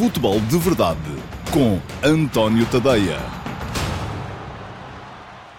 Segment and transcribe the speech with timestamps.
[0.00, 0.98] Futebol de Verdade
[1.52, 3.18] com António Tadeia.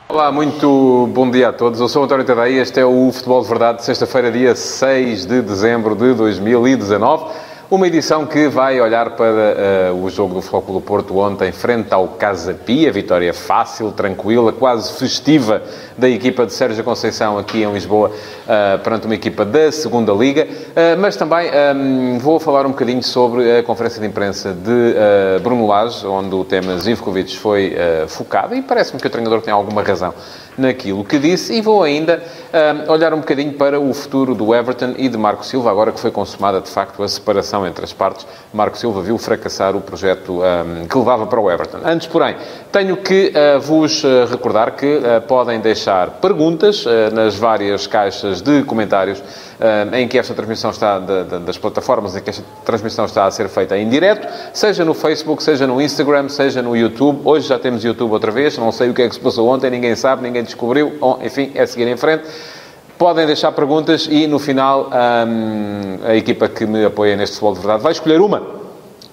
[0.10, 1.80] Olá, muito bom dia a todos.
[1.80, 2.60] Eu sou António Tadeia.
[2.60, 7.26] Este é o Futebol de Verdade, sexta-feira, dia 6 de dezembro de 2019.
[7.72, 12.06] Uma edição que vai olhar para uh, o jogo do do Porto ontem, frente ao
[12.06, 12.92] Casa Pia.
[12.92, 15.64] Vitória fácil, tranquila, quase festiva
[15.98, 20.44] da equipa de Sérgio Conceição aqui em Lisboa, uh, perante uma equipa da Segunda Liga.
[20.44, 25.66] Uh, mas também um, vou falar um bocadinho sobre a conferência de imprensa de Bruno
[25.66, 27.74] Lage, onde o tema Zivkovic foi
[28.10, 28.54] focado.
[28.54, 30.14] E parece-me que o treinador tem alguma razão
[30.62, 31.54] naquilo que disse.
[31.54, 32.24] E vou ainda
[32.88, 36.12] olhar um bocadinho para o futuro do Everton e de Marco Silva, agora que foi
[36.12, 40.88] consumada de facto a separação entre as partes, Marco Silva viu fracassar o projeto um,
[40.88, 41.80] que levava para o Everton.
[41.84, 42.36] Antes, porém,
[42.72, 48.64] tenho que uh, vos uh, recordar que uh, podem deixar perguntas nas várias caixas de
[48.64, 49.22] comentários
[49.94, 53.78] em que esta transmissão está, das plataformas em que esta transmissão está a ser feita
[53.78, 57.22] em direto, seja no Facebook, seja no Instagram, seja no YouTube.
[57.24, 59.70] Hoje já temos YouTube outra vez, não sei o que é que se passou ontem,
[59.70, 60.94] ninguém sabe, ninguém descobriu.
[61.24, 62.24] Enfim, é seguir em frente.
[62.98, 64.90] Podem deixar perguntas e, no final,
[66.04, 68.62] a equipa que me apoia neste Futebol de Verdade vai escolher uma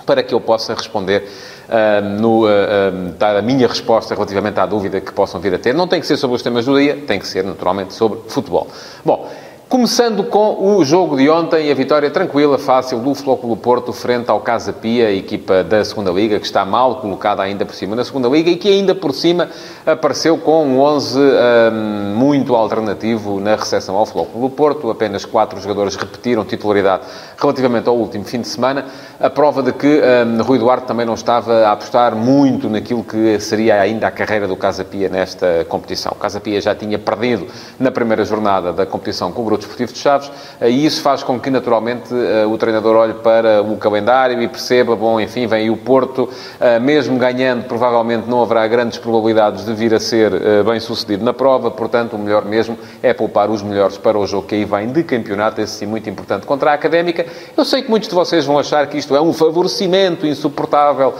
[0.05, 1.29] para que eu possa responder
[1.69, 5.75] um, no, um, dar a minha resposta relativamente à dúvida que possam vir a ter.
[5.75, 8.69] Não tem que ser sobre os temas do dia, tem que ser, naturalmente, sobre futebol.
[9.05, 9.29] Bom,
[9.69, 14.41] Começando com o jogo de ontem a vitória tranquila, fácil do Flóculo Porto frente ao
[14.41, 18.29] Casa Pia, equipa da Segunda Liga, que está mal colocada ainda por cima na Segunda
[18.29, 19.51] Liga e que ainda por cima
[19.85, 24.91] apareceu com um 11 um, muito alternativo na recepção ao Flóculo Porto.
[24.91, 27.03] Apenas quatro jogadores repetiram titularidade
[27.37, 28.87] relativamente ao último fim de semana.
[29.21, 33.39] A prova de que um, Rui Duarte também não estava a apostar muito naquilo que
[33.39, 36.13] seria ainda a carreira do Casa Pia nesta competição.
[36.13, 37.47] O Casa Pia já tinha perdido
[37.79, 41.51] na primeira jornada da competição com o Desportivo de Chaves, e isso faz com que,
[41.51, 45.77] naturalmente, eh, o treinador olhe para o calendário e perceba, bom, enfim, vem aí o
[45.77, 46.28] Porto,
[46.61, 51.25] eh, mesmo ganhando, provavelmente não haverá grandes probabilidades de vir a ser eh, bem sucedido
[51.25, 54.65] na prova, portanto, o melhor mesmo é poupar os melhores para o jogo que aí
[54.65, 57.27] vem de campeonato, esse sim muito importante contra a Académica.
[57.56, 61.15] Eu sei que muitos de vocês vão achar que isto é um favorecimento insuportável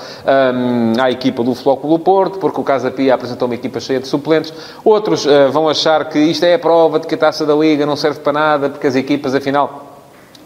[0.55, 4.07] um, à equipa do Flóculo Porto, porque o Casa Pia apresentou uma equipa cheia de
[4.07, 4.53] suplentes.
[4.85, 7.97] Outros vão achar que isto é a prova de que a Taça da Liga não
[7.97, 9.89] serve para nada, porque as equipas, afinal,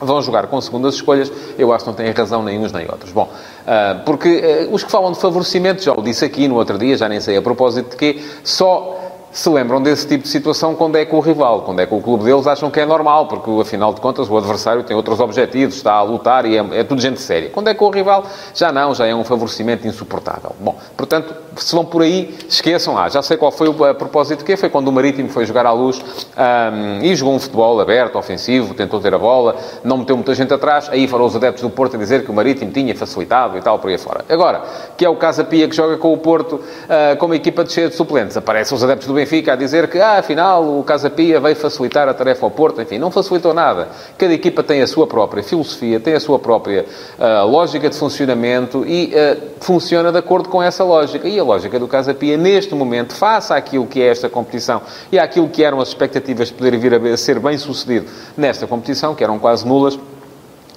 [0.00, 3.12] vão jogar com segundas escolhas, eu acho que não têm razão nem uns nem outros.
[3.12, 3.30] Bom,
[3.66, 6.96] ah, porque ah, os que falam de favorecimento, já o disse aqui no outro dia,
[6.96, 9.01] já nem sei a propósito de quê, só
[9.32, 12.02] se lembram desse tipo de situação quando é com o rival, quando é com o
[12.02, 15.76] clube deles, acham que é normal, porque afinal de contas o adversário tem outros objetivos,
[15.76, 17.48] está a lutar e é, é tudo gente séria.
[17.48, 20.54] Quando é com o rival, já não, já é um favorecimento insuportável.
[20.60, 22.96] Bom, portanto, se vão por aí, esqueçam.
[22.98, 25.66] Ah, já sei qual foi o a propósito que foi quando o Marítimo foi jogar
[25.66, 26.02] à luz
[26.36, 30.52] um, e jogou um futebol aberto, ofensivo, tentou ter a bola, não meteu muita gente
[30.52, 33.62] atrás, aí foram os adeptos do Porto a dizer que o Marítimo tinha facilitado e
[33.62, 34.24] tal, por aí fora.
[34.28, 34.62] Agora,
[34.96, 37.72] que é o Casa Pia que joga com o Porto uh, com uma equipa de
[37.72, 41.08] cheia de suplentes, aparecem os adeptos do Benfica a dizer que, ah, afinal, o Casa
[41.08, 42.82] Pia veio facilitar a tarefa ao Porto.
[42.82, 43.88] Enfim, não facilitou nada.
[44.18, 46.84] Cada equipa tem a sua própria filosofia, tem a sua própria
[47.18, 51.28] uh, lógica de funcionamento e uh, funciona de acordo com essa lógica.
[51.28, 54.82] E a lógica do Casa Pia, neste momento, face àquilo que é esta competição
[55.12, 58.06] e àquilo que eram as expectativas de poder vir a ser bem sucedido
[58.36, 59.96] nesta competição, que eram quase nulas,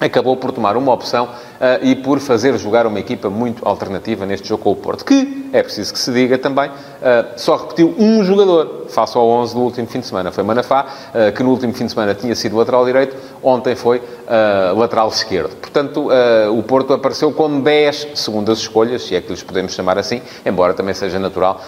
[0.00, 1.30] acabou por tomar uma opção uh,
[1.82, 5.62] e por fazer jogar uma equipa muito alternativa neste jogo com o Porto, que, é
[5.62, 6.72] preciso que se diga também, uh,
[7.36, 10.30] só repetiu um jogador face ao 11 do último fim de semana.
[10.30, 14.02] Foi Manafá, uh, que no último fim de semana tinha sido lateral direito, ontem foi
[14.76, 15.54] lateral esquerdo.
[15.56, 16.08] Portanto,
[16.52, 20.74] o Porto apareceu com 10 segundas escolhas, se é que lhes podemos chamar assim, embora
[20.74, 21.60] também seja natural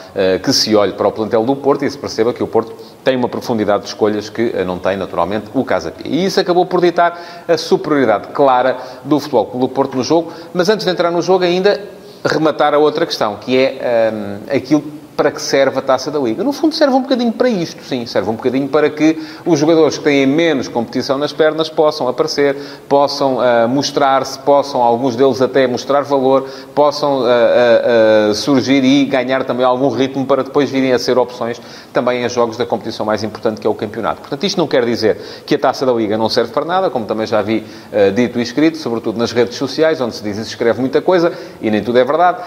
[0.42, 2.74] que se olhe para o plantel do Porto e se perceba que o Porto
[3.08, 6.06] tem uma profundidade de escolhas que não tem, naturalmente, o Casa Pia.
[6.06, 10.30] E isso acabou por ditar a superioridade clara do Futebol Clube do Porto no jogo,
[10.52, 11.80] mas antes de entrar no jogo ainda
[12.22, 14.84] rematar a outra questão, que é um, aquilo
[15.18, 16.44] para que serve a Taça da Liga.
[16.44, 18.06] No fundo, serve um bocadinho para isto, sim.
[18.06, 22.54] Serve um bocadinho para que os jogadores que têm menos competição nas pernas possam aparecer,
[22.88, 29.42] possam uh, mostrar-se, possam, alguns deles até mostrar valor, possam uh, uh, surgir e ganhar
[29.42, 31.60] também algum ritmo para depois virem a ser opções
[31.92, 34.20] também em jogos da competição mais importante, que é o campeonato.
[34.20, 37.06] Portanto, isto não quer dizer que a Taça da Liga não serve para nada, como
[37.06, 37.66] também já vi
[38.14, 41.32] dito e escrito, sobretudo nas redes sociais, onde se diz e se escreve muita coisa,
[41.60, 42.38] e nem tudo é verdade,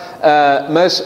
[0.69, 1.03] mas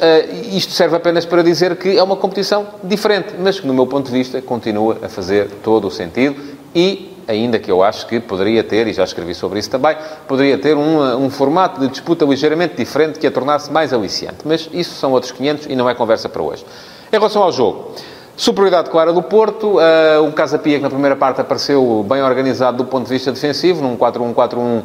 [0.51, 3.87] isto serve apenas para dizer dizer que é uma competição diferente, mas que, no meu
[3.87, 6.35] ponto de vista, continua a fazer todo o sentido
[6.75, 9.95] e, ainda que eu acho que poderia ter, e já escrevi sobre isso também,
[10.27, 14.39] poderia ter um, um formato de disputa ligeiramente diferente que a tornasse mais aliciante.
[14.43, 16.65] Mas isso são outros 500 e não é conversa para hoje.
[17.11, 17.93] Em relação ao jogo,
[18.37, 19.77] Superioridade clara do Porto.
[19.77, 23.31] Uh, o Casa Pia, que na primeira parte apareceu bem organizado do ponto de vista
[23.31, 24.83] defensivo, num 4-1-4-1 uh,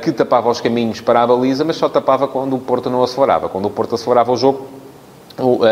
[0.00, 3.50] que tapava os caminhos para a baliza, mas só tapava quando o Porto não acelerava.
[3.50, 4.75] Quando o Porto acelerava o jogo, eh,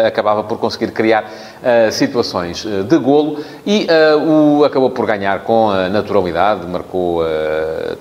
[0.07, 5.41] acabava por conseguir criar uh, situações uh, de golo e uh, o, acabou por ganhar
[5.41, 7.23] com naturalidade, marcou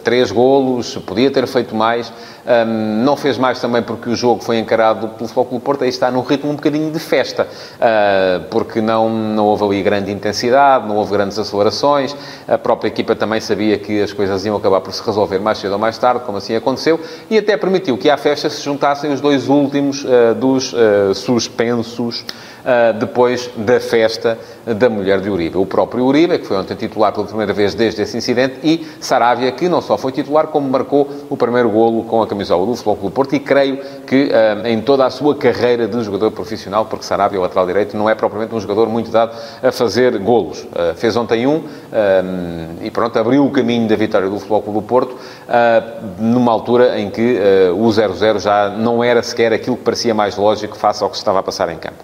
[0.03, 2.11] três golos, podia ter feito mais,
[2.45, 6.11] um, não fez mais também porque o jogo foi encarado pelo Futebol Porto, aí está
[6.11, 7.47] num ritmo um bocadinho de festa,
[8.49, 12.15] porque não, não houve ali grande intensidade, não houve grandes acelerações,
[12.47, 15.73] a própria equipa também sabia que as coisas iam acabar por se resolver mais cedo
[15.73, 16.99] ou mais tarde, como assim aconteceu,
[17.29, 20.05] e até permitiu que à festa se juntassem os dois últimos
[20.39, 20.73] dos
[21.15, 22.25] suspensos suspensos
[22.63, 25.57] uh, depois da festa da mulher de Uribe.
[25.57, 29.51] O próprio Uribe, que foi ontem titular pela primeira vez desde esse incidente, e Saravia,
[29.51, 32.97] que não só foi titular, como marcou o primeiro golo com a camisola do Futebol
[32.97, 33.77] Clube Porto, e creio
[34.07, 37.97] que uh, em toda a sua carreira de jogador profissional, porque Saravia, o lateral direito,
[37.97, 40.61] não é propriamente um jogador muito dado a fazer golos.
[40.63, 41.63] Uh, fez ontem um,
[42.81, 45.15] e pronto, abriu o caminho da vitória do Futebol Clube Porto,
[46.17, 47.39] numa altura em que
[47.75, 51.21] o 0-0 já não era sequer aquilo que parecia mais lógico face ao que se
[51.21, 52.03] estava a passar em campo.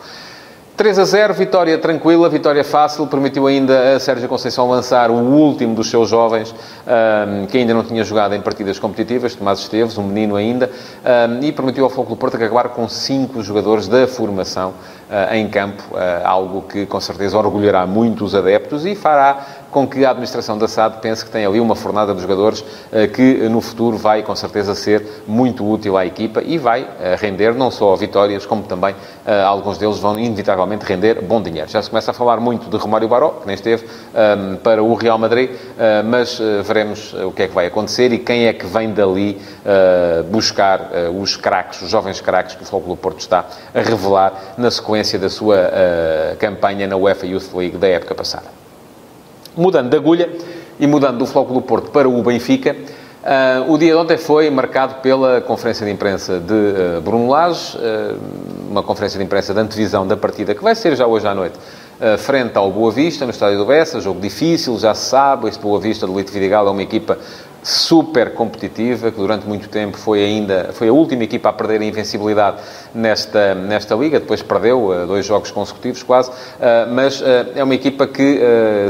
[0.79, 5.75] 3 a 0, vitória tranquila, vitória fácil, permitiu ainda a Sérgio Conceição lançar o último
[5.75, 10.03] dos seus jovens, um, que ainda não tinha jogado em partidas competitivas, Tomás Esteves, um
[10.03, 10.71] menino ainda,
[11.03, 15.49] um, e permitiu ao Foco do Porto acabar com cinco jogadores da formação uh, em
[15.49, 20.09] campo, uh, algo que com certeza orgulhará muito os adeptos e fará com que a
[20.09, 23.97] administração da SAD pense que tem ali uma fornada de jogadores uh, que no futuro
[23.97, 26.87] vai com certeza ser muito útil à equipa e vai
[27.19, 28.95] render não só vitórias, como também
[29.45, 31.69] alguns deles vão inevitavelmente render bom dinheiro.
[31.69, 34.93] Já se começa a falar muito de Romário Baró, que nem esteve, um, para o
[34.93, 35.51] Real Madrid,
[36.05, 39.39] mas veremos o que é que vai acontecer e quem é que vem dali
[40.29, 40.89] buscar
[41.19, 45.17] os craques, os jovens craques que o Futebol do Porto está a revelar na sequência
[45.19, 45.71] da sua
[46.39, 48.68] campanha na UEFA Youth League da época passada.
[49.59, 50.29] Mudando de agulha
[50.79, 54.49] e mudando do Floco do Porto para o Benfica, uh, o dia de ontem foi
[54.49, 57.77] marcado pela conferência de imprensa de uh, Bruno Lage,
[58.69, 61.59] uma conferência de imprensa de antevisão da partida que vai ser já hoje à noite,
[62.19, 65.77] frente ao Boa Vista, no estádio do Bessa, jogo difícil, já se sabe, este Boa
[65.77, 67.17] Vista do Lito Vidigal é uma equipa
[67.61, 71.85] super competitiva, que durante muito tempo foi ainda foi a última equipa a perder a
[71.85, 72.57] invencibilidade
[72.93, 76.33] nesta, nesta liga, depois perdeu uh, dois jogos consecutivos quase, uh,
[76.93, 77.25] mas uh,
[77.55, 78.39] é uma equipa que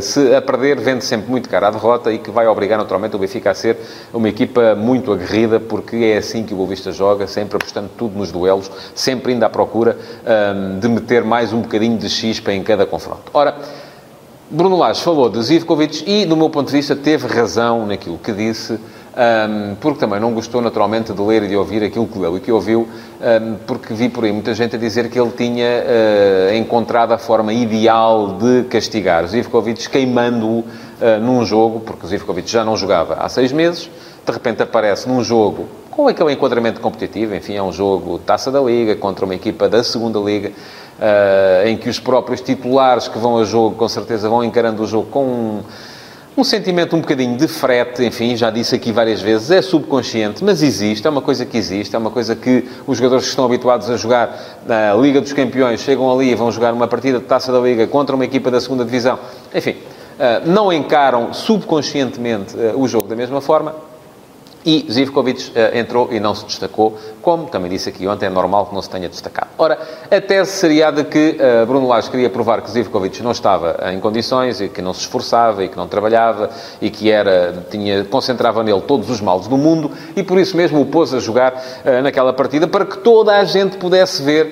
[0.01, 3.19] se a perder vende sempre muito cara a derrota e que vai obrigar naturalmente o
[3.19, 3.77] Benfica a ser
[4.13, 8.17] uma equipa muito aguerrida, porque é assim que o Boa Vista joga, sempre apostando tudo
[8.17, 9.97] nos duelos, sempre indo à procura
[10.79, 13.23] de meter mais um bocadinho de chispa em cada confronto.
[13.33, 13.55] Ora,
[14.51, 18.31] Bruno Lage falou de Zivkovic e, do meu ponto de vista, teve razão naquilo que
[18.31, 18.79] disse,
[19.79, 22.51] porque também não gostou, naturalmente, de ler e de ouvir aquilo que leu e que
[22.51, 22.87] ouviu,
[23.67, 27.53] porque vi por aí muita gente a dizer que ele tinha uh, encontrado a forma
[27.53, 30.65] ideal de castigar Zivkovic, queimando-o uh,
[31.21, 33.87] num jogo, porque Zivkovic já não jogava há seis meses,
[34.25, 35.67] de repente aparece num jogo
[35.99, 39.83] com aquele enquadramento competitivo, enfim, é um jogo taça da Liga contra uma equipa da
[39.83, 44.41] segunda Liga, uh, em que os próprios titulares que vão a jogo, com certeza, vão
[44.41, 45.61] encarando o jogo com um,
[46.37, 50.63] um sentimento um bocadinho de frete, enfim, já disse aqui várias vezes, é subconsciente, mas
[50.63, 53.89] existe, é uma coisa que existe, é uma coisa que os jogadores que estão habituados
[53.89, 57.51] a jogar na Liga dos Campeões chegam ali e vão jogar uma partida de taça
[57.51, 59.19] da Liga contra uma equipa da segunda Divisão,
[59.53, 63.88] enfim, uh, não encaram subconscientemente uh, o jogo da mesma forma
[64.65, 66.97] e Zivkovic uh, entrou e não se destacou,
[67.29, 69.49] como também disse aqui ontem, é normal que não se tenha destacado.
[69.55, 69.77] Ora,
[70.09, 73.77] a tese seria a de que uh, Bruno Lage queria provar que Zivkovic não estava
[73.93, 76.49] em condições e que não se esforçava e que não trabalhava
[76.81, 80.81] e que era, tinha, concentrava nele todos os males do mundo e por isso mesmo
[80.81, 84.49] o pôs a jogar uh, naquela partida para que toda a gente pudesse ver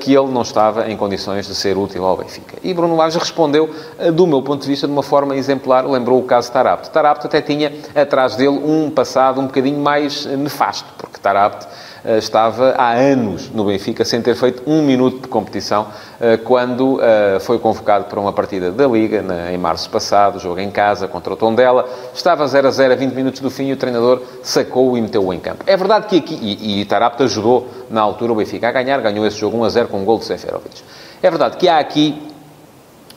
[0.00, 2.56] que ele não estava em condições de ser útil ao Benfica.
[2.62, 3.70] E Bruno Lage respondeu,
[4.12, 6.90] do meu ponto de vista, de uma forma exemplar, lembrou o caso Tarapte.
[6.90, 12.74] Tarapte até tinha atrás dele um passado um bocadinho mais nefasto, porque Tarabt eh, estava
[12.78, 15.88] há anos no Benfica sem ter feito um minuto de competição
[16.18, 19.22] eh, quando eh, foi convocado para uma partida da Liga
[19.52, 21.86] em março passado, jogo em casa contra o Tondela.
[22.14, 25.32] Estava 0 a 0 a 20 minutos do fim e o treinador sacou-o e meteu-o
[25.34, 25.64] em campo.
[25.66, 29.36] É verdade que aqui, e, Tarapta ajudou na altura o Benfica a ganhar, ganhou esse
[29.36, 30.82] jogo 1 a 0 com um gol de Seferovic.
[31.22, 32.22] É verdade que há aqui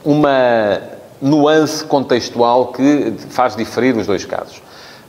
[0.04, 0.82] uma
[1.22, 4.62] nuance contextual que faz diferir os dois casos.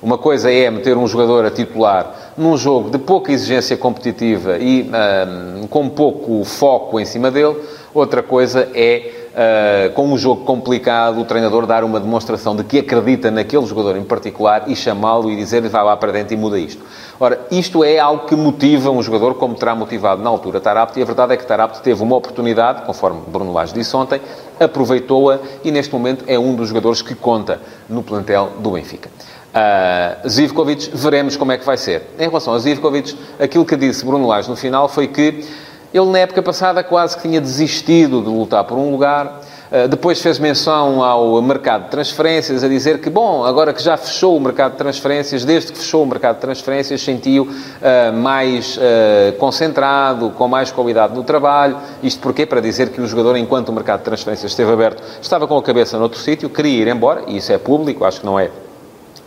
[0.02, 4.90] Uma coisa é meter um jogador a titular num jogo de pouca exigência competitiva e
[5.62, 7.56] um, com pouco foco em cima dele.
[7.94, 12.80] Outra coisa é uh, com um jogo complicado, o treinador dar uma demonstração de que
[12.80, 16.58] acredita naquele jogador em particular e chamá-lo e dizer-lhe vai lá para dentro e muda
[16.58, 16.84] isto.
[17.20, 21.02] Ora, isto é algo que motiva um jogador como terá motivado na altura Tarapte e
[21.02, 24.20] a verdade é que Tarapte teve uma oportunidade, conforme Bruno Lage disse ontem,
[24.58, 29.08] aproveitou-a e neste momento é um dos jogadores que conta no plantel do Benfica.
[29.52, 32.02] Uh, Zivkovic, veremos como é que vai ser.
[32.18, 35.44] Em relação a Zivkovic, aquilo que disse Bruno Lage no final foi que
[35.92, 39.42] ele, na época passada, quase que tinha desistido de lutar por um lugar.
[39.70, 43.94] Uh, depois fez menção ao mercado de transferências, a dizer que, bom, agora que já
[43.98, 48.78] fechou o mercado de transferências, desde que fechou o mercado de transferências, sentiu uh, mais
[48.78, 51.76] uh, concentrado, com mais qualidade no trabalho.
[52.02, 52.46] Isto porquê?
[52.46, 55.62] Para dizer que o jogador, enquanto o mercado de transferências esteve aberto, estava com a
[55.62, 58.50] cabeça noutro sítio, queria ir embora, e isso é público, acho que não é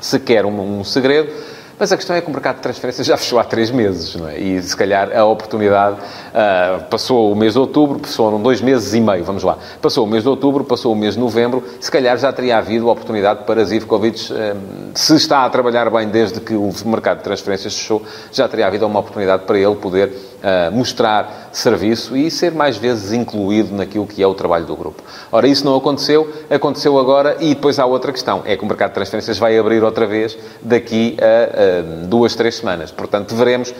[0.05, 1.29] sequer um, um segredo
[1.77, 4.29] mas a questão é que o mercado de transferências já fechou há três meses, não
[4.29, 4.39] é?
[4.39, 9.01] E se calhar a oportunidade uh, passou o mês de outubro, foram dois meses e
[9.01, 9.57] meio, vamos lá.
[9.81, 12.88] Passou o mês de outubro, passou o mês de novembro, se calhar já teria havido
[12.89, 14.57] a oportunidade para Zivkovic, uh,
[14.93, 18.85] se está a trabalhar bem desde que o mercado de transferências fechou, já teria havido
[18.85, 20.13] uma oportunidade para ele poder
[20.45, 25.01] uh, mostrar serviço e ser mais vezes incluído naquilo que é o trabalho do grupo.
[25.31, 28.89] Ora, isso não aconteceu, aconteceu agora e depois há outra questão, é que o mercado
[28.89, 32.91] de transferências vai abrir outra vez daqui a duas, três semanas.
[32.91, 33.73] Portanto, veremos.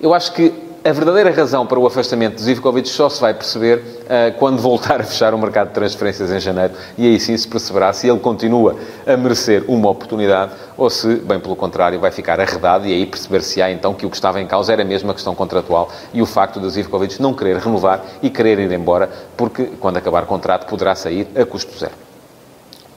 [0.00, 3.76] Eu acho que a verdadeira razão para o afastamento de Zivkovic só se vai perceber
[3.76, 7.46] uh, quando voltar a fechar o mercado de transferências em janeiro e aí sim se
[7.46, 8.74] perceberá se ele continua
[9.06, 13.70] a merecer uma oportunidade ou se, bem pelo contrário, vai ficar arredado e aí perceber-se-á
[13.70, 16.58] então que o que estava em causa era mesmo a questão contratual e o facto
[16.58, 20.94] de Zivkovic não querer renovar e querer ir embora porque, quando acabar o contrato, poderá
[20.94, 21.92] sair a custo zero.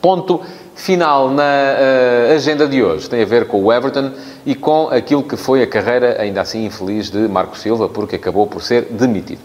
[0.01, 0.41] Ponto
[0.75, 4.11] final na uh, agenda de hoje tem a ver com o Everton
[4.45, 8.47] e com aquilo que foi a carreira, ainda assim infeliz, de Marco Silva, porque acabou
[8.47, 9.41] por ser demitido.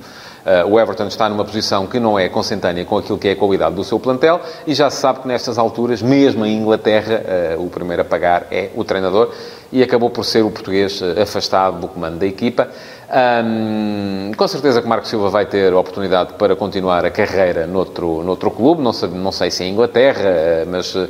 [0.46, 3.36] Uh, o Everton está numa posição que não é consentânea com aquilo que é a
[3.36, 7.20] qualidade do seu plantel e já se sabe que nestas alturas, mesmo em Inglaterra,
[7.56, 9.32] uh, o primeiro a pagar é o treinador
[9.72, 12.68] e acabou por ser o português afastado do comando da equipa.
[13.08, 18.50] Um, com certeza que Marco Silva vai ter oportunidade para continuar a carreira noutro, noutro
[18.50, 21.06] clube, não sei, não sei se em Inglaterra, eh, mas uh,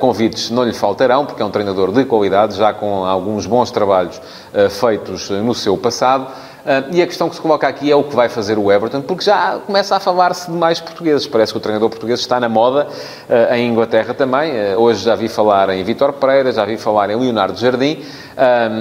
[0.00, 4.20] convites não lhe faltarão, porque é um treinador de qualidade, já com alguns bons trabalhos
[4.52, 6.26] uh, feitos no seu passado.
[6.64, 9.02] Uh, e a questão que se coloca aqui é o que vai fazer o Everton,
[9.02, 11.26] porque já começa a falar-se de mais portugueses.
[11.26, 14.50] Parece que o treinador português está na moda, uh, em Inglaterra também.
[14.50, 18.02] Uh, hoje já vi falar em Vitor Pereira, já vi falar em Leonardo Jardim.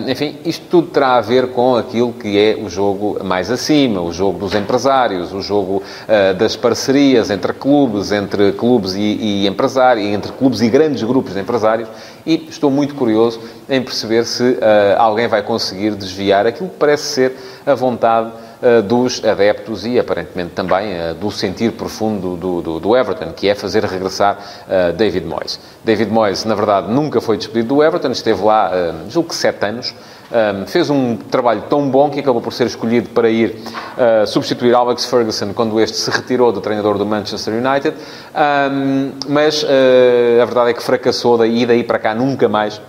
[0.07, 4.11] Enfim, isto tudo terá a ver com aquilo que é o jogo mais acima, o
[4.11, 5.83] jogo dos empresários, o jogo
[6.37, 11.39] das parcerias entre clubes, entre clubes e, e empresários, entre clubes e grandes grupos de
[11.39, 11.89] empresários.
[12.25, 14.57] E estou muito curioso em perceber se
[14.97, 18.42] alguém vai conseguir desviar aquilo que parece ser a vontade uh,
[18.83, 23.55] dos adeptos e, aparentemente, também uh, do sentir profundo do, do, do, Everton, que é
[23.55, 25.59] fazer regressar uh, David Moyes.
[25.83, 28.71] David Moyes, na verdade, nunca foi despedido do Everton, esteve lá,
[29.09, 29.93] julgo que sete anos,
[30.33, 33.55] um, fez um trabalho tão bom que acabou por ser escolhido para ir
[33.97, 39.61] uh, substituir Alex Ferguson quando este se retirou do treinador do Manchester United, um, mas
[39.61, 42.81] uh, a verdade é que fracassou daí e daí para cá nunca mais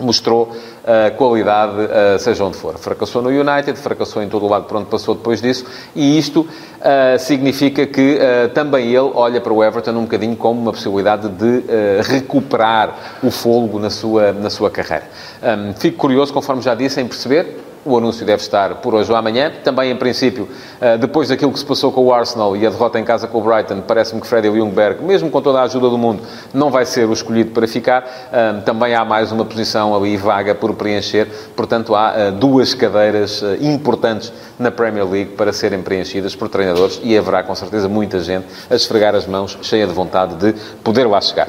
[0.00, 2.78] mostrou uh, qualidade, uh, seja onde for.
[2.78, 5.64] Fracassou no United, fracassou em todo o lado por onde passou depois disso,
[5.94, 8.18] e isto uh, significa que
[8.54, 11.62] também ele olha para o Everton um bocadinho como uma possibilidade de
[12.02, 15.04] recuperar o fôlego na sua, na sua carreira.
[15.42, 19.16] Um, fico curioso, conforme já disse, em perceber o anúncio deve estar por hoje ou
[19.16, 19.52] amanhã.
[19.62, 20.48] Também, em princípio,
[20.80, 23.38] eh, depois daquilo que se passou com o Arsenal e a derrota em casa com
[23.38, 26.84] o Brighton, parece-me que Freddy Ljungberg, mesmo com toda a ajuda do mundo, não vai
[26.84, 28.04] ser o escolhido para ficar.
[28.32, 31.28] Eh, também há mais uma posição ali vaga por preencher.
[31.56, 37.16] Portanto, há eh, duas cadeiras importantes na Premier League para serem preenchidas por treinadores e
[37.16, 41.20] haverá, com certeza, muita gente a esfregar as mãos, cheia de vontade de poder lá
[41.20, 41.48] chegar.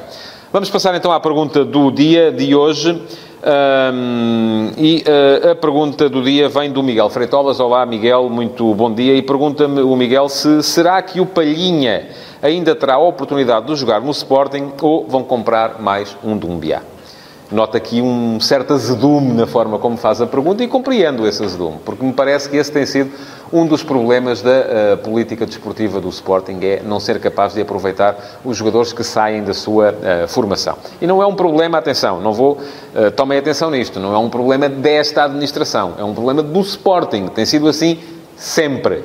[0.52, 3.00] Vamos passar então à pergunta do dia de hoje.
[3.42, 7.58] Um, e uh, a pergunta do dia vem do Miguel Freitolas.
[7.58, 9.14] Olá, Miguel, muito bom dia.
[9.14, 12.08] E pergunta-me o Miguel se será que o Palhinha
[12.42, 16.82] ainda terá a oportunidade de jogar no Sporting ou vão comprar mais um Dumbiá?
[17.50, 21.78] Nota aqui um certo azedume na forma como faz a pergunta e compreendo esse azedume,
[21.84, 23.10] porque me parece que esse tem sido
[23.52, 28.38] um dos problemas da uh, política desportiva do Sporting, é não ser capaz de aproveitar
[28.44, 30.76] os jogadores que saem da sua uh, formação.
[31.00, 34.30] E não é um problema, atenção, não vou, uh, tomem atenção nisto, não é um
[34.30, 37.98] problema desta administração, é um problema do Sporting, tem sido assim
[38.36, 39.04] sempre,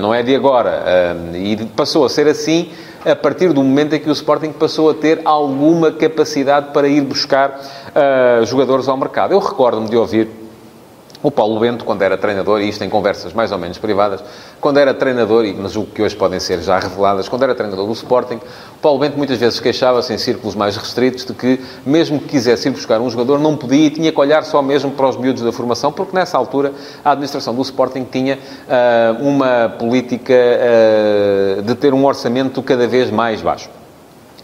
[0.00, 2.70] não é de agora, e passou a ser assim
[3.04, 7.00] a partir do momento em que o Sporting passou a ter alguma capacidade para ir
[7.00, 7.60] buscar
[7.96, 9.32] uh, jogadores ao mercado.
[9.32, 10.28] Eu recordo-me de ouvir
[11.22, 14.22] O Paulo Bento, quando era treinador, e isto em conversas mais ou menos privadas,
[14.60, 17.86] quando era treinador, e mas o que hoje podem ser já reveladas, quando era treinador
[17.86, 22.20] do Sporting, o Paulo Bento muitas vezes queixava-se em círculos mais restritos de que, mesmo
[22.20, 25.08] que quisesse ir buscar um jogador, não podia e tinha que olhar só mesmo para
[25.08, 26.72] os miúdos da formação, porque nessa altura
[27.04, 33.10] a administração do Sporting tinha uh, uma política uh, de ter um orçamento cada vez
[33.10, 33.68] mais baixo.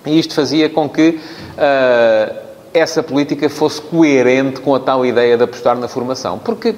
[0.04, 1.20] E isto fazia com que.
[1.56, 6.38] Uh, essa política fosse coerente com a tal ideia de apostar na formação.
[6.38, 6.74] Porque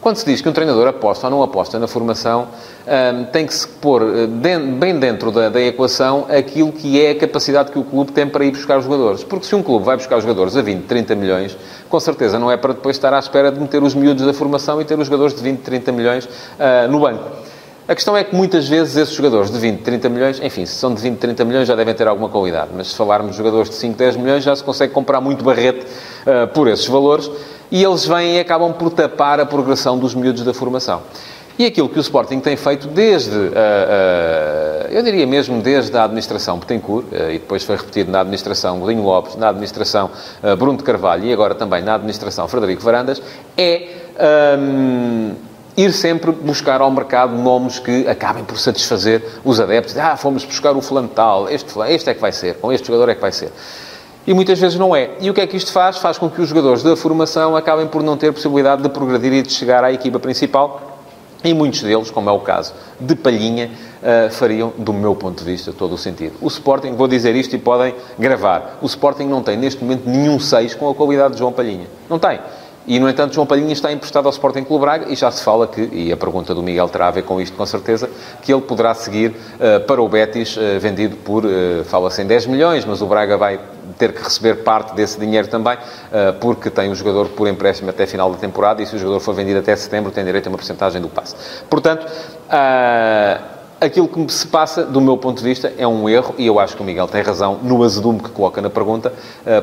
[0.00, 2.48] quando se diz que um treinador aposta ou não aposta na formação,
[2.86, 7.14] um, tem que se pôr eh, bem dentro da, da, equação aquilo que é a
[7.14, 9.22] capacidade que o clube tem para ir buscar os jogadores.
[9.22, 11.56] Porque se um clube vai buscar os jogadores a 20, 30 milhões,
[11.90, 14.80] com certeza não é para depois estar à espera de meter os miúdos da formação
[14.80, 17.49] e ter os jogadores de 20, 30 milhões uh, no banco.
[17.90, 20.94] A questão é que muitas vezes esses jogadores de 20, 30 milhões, enfim, se são
[20.94, 23.74] de 20, 30 milhões já devem ter alguma qualidade, mas se falarmos de jogadores de
[23.74, 27.28] 5, 10 milhões já se consegue comprar muito barrete uh, por esses valores
[27.68, 31.02] e eles vêm e acabam por tapar a progressão dos miúdos da formação.
[31.58, 36.04] E aquilo que o Sporting tem feito desde, uh, uh, eu diria mesmo desde a
[36.04, 40.12] administração Betancourt, e depois foi repetido na administração Godinho Lopes, na administração
[40.56, 43.20] Bruno de Carvalho e agora também na administração Frederico Varandas,
[43.56, 43.88] é
[44.60, 45.49] um,
[45.84, 49.96] ir sempre buscar ao mercado nomes que acabem por satisfazer os adeptos.
[49.96, 53.08] Ah, fomos buscar o fulano tal, este, este é que vai ser, com este jogador
[53.10, 53.52] é que vai ser.
[54.26, 55.10] E muitas vezes não é.
[55.20, 55.98] E o que é que isto faz?
[55.98, 59.42] Faz com que os jogadores da formação acabem por não ter possibilidade de progredir e
[59.42, 60.98] de chegar à equipa principal.
[61.42, 63.70] E muitos deles, como é o caso de Palhinha,
[64.02, 66.34] uh, fariam, do meu ponto de vista, todo o sentido.
[66.38, 70.38] O Sporting, vou dizer isto e podem gravar, o Sporting não tem neste momento nenhum
[70.38, 71.86] 6 com a qualidade de João Palhinha.
[72.10, 72.38] Não tem.
[72.86, 75.66] E, no entanto, João Palhinha está emprestado ao Sporting Clube Braga e já se fala
[75.66, 78.08] que, e a pergunta do Miguel terá a ver com isto com certeza,
[78.42, 82.46] que ele poderá seguir uh, para o Betis, uh, vendido por, uh, fala-se em 10
[82.46, 83.60] milhões, mas o Braga vai
[83.98, 85.76] ter que receber parte desse dinheiro também,
[86.40, 89.34] porque tem o jogador por empréstimo até final da temporada e se o jogador for
[89.34, 91.34] vendido até setembro tem direito a uma porcentagem do passe.
[91.68, 92.06] Portanto,
[93.80, 96.76] aquilo que se passa, do meu ponto de vista, é um erro, e eu acho
[96.76, 99.12] que o Miguel tem razão no azedume que coloca na pergunta,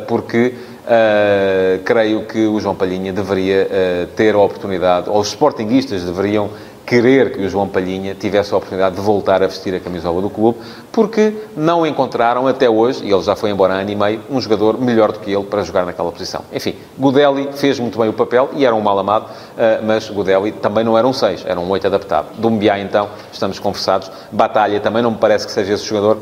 [0.08, 0.54] porque
[0.88, 6.50] Uh, creio que o João Palhinha deveria uh, ter a oportunidade, ou os sportinguistas deveriam
[6.88, 10.30] querer que o João Palhinha tivesse a oportunidade de voltar a vestir a camisola do
[10.30, 10.58] clube,
[10.90, 14.40] porque não encontraram até hoje, e ele já foi embora há ano e meio, um
[14.40, 16.46] jogador melhor do que ele para jogar naquela posição.
[16.52, 20.54] Enfim, Godelli fez muito bem o papel e era um mal amado, uh, mas Godelli
[20.54, 22.28] também não era um 6, era um 8 adaptado.
[22.38, 24.10] Dumbiá, então, estamos conversados.
[24.32, 26.20] Batalha também não me parece que seja esse jogador,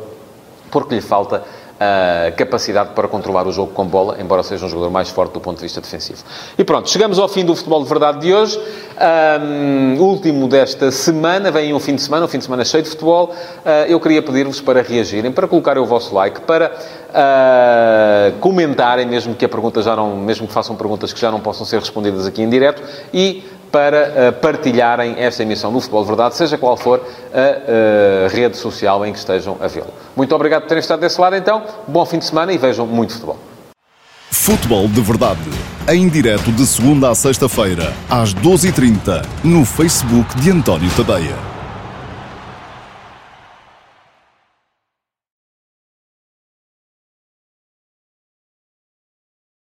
[0.71, 1.43] porque lhe falta
[1.79, 5.41] a capacidade para controlar o jogo com bola, embora seja um jogador mais forte do
[5.41, 6.23] ponto de vista defensivo.
[6.57, 8.59] E pronto, chegamos ao fim do futebol de verdade de hoje.
[8.95, 12.89] Um, último desta semana, vem um fim de semana, um fim de semana cheio de
[12.89, 13.33] futebol.
[13.65, 16.71] Uh, eu queria pedir-vos para reagirem, para colocarem o vosso like, para
[17.09, 21.41] uh, comentarem, mesmo que a pergunta já não, mesmo que façam perguntas que já não
[21.41, 22.81] possam ser respondidas aqui em direto,
[23.13, 28.35] e para uh, partilharem esta emissão do Futebol de Verdade, seja qual for a uh,
[28.35, 29.93] rede social em que estejam a vê-lo.
[30.15, 31.63] Muito obrigado por terem estado desse lado, então.
[31.87, 33.37] Bom fim de semana e vejam muito futebol.
[34.31, 35.49] Futebol de Verdade,
[35.89, 41.54] em direto de segunda a sexta-feira, às 12h30, no Facebook de António Tadeia.